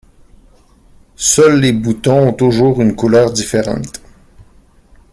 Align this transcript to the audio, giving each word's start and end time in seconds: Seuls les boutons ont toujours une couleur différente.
Seuls 1.15 1.59
les 1.59 1.73
boutons 1.73 2.29
ont 2.29 2.33
toujours 2.33 2.81
une 2.81 2.95
couleur 2.95 3.31
différente. 3.31 4.01